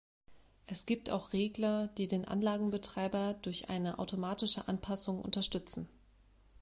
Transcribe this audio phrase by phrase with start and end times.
[0.65, 5.87] Es gibt auch Regler, die den Anlagenbetreiber durch eine automatische Anpassung unterstützen.